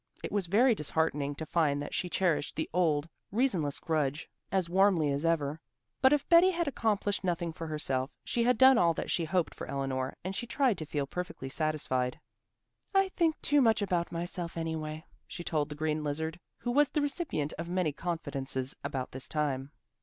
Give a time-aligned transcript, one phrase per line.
[0.23, 5.11] It was very disheartening to find that she cherished the old, reasonless grudge as warmly
[5.11, 5.61] as ever.
[6.01, 9.53] But if Betty had accomplished nothing for herself, she had done all that she hoped
[9.53, 12.19] for Eleanor, and she tried to feel perfectly satisfied.
[12.95, 17.01] "I think too much about myself, anyway," she told the green lizard, who was the
[17.03, 19.69] recipient of many confidences about this time.